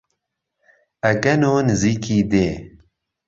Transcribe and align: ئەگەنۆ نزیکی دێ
ئەگەنۆ 1.03 1.53
نزیکی 1.67 2.19
دێ 2.31 2.49